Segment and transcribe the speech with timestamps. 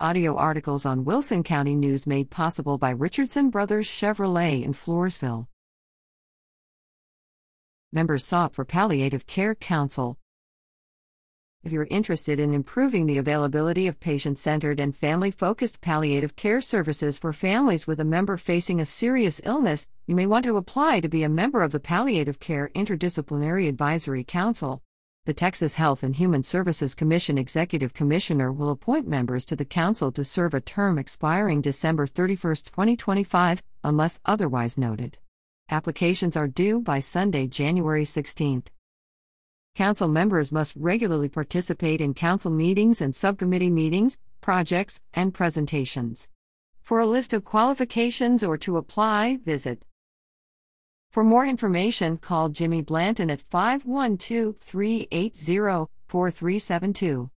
[0.00, 5.46] Audio articles on Wilson County News made possible by Richardson Brothers Chevrolet in Floresville.
[7.92, 10.18] Members sought for Palliative Care Council.
[11.62, 16.60] If you're interested in improving the availability of patient centered and family focused palliative care
[16.60, 20.98] services for families with a member facing a serious illness, you may want to apply
[21.02, 24.82] to be a member of the Palliative Care Interdisciplinary Advisory Council.
[25.26, 30.12] The Texas Health and Human Services Commission Executive Commissioner will appoint members to the council
[30.12, 35.16] to serve a term expiring December 31, 2025, unless otherwise noted.
[35.70, 38.64] Applications are due by Sunday, January 16.
[39.74, 46.28] Council members must regularly participate in council meetings and subcommittee meetings, projects, and presentations.
[46.82, 49.86] For a list of qualifications or to apply, visit.
[51.14, 57.30] For more information, call Jimmy Blanton at 512 380 4372.